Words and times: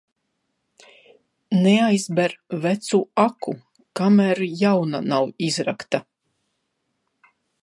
Neaizber 1.65 2.33
vecu 2.65 3.01
aku, 3.27 3.55
kamēr 4.01 4.45
jauna 4.65 5.07
nav 5.13 5.31
izrakta. 5.53 6.05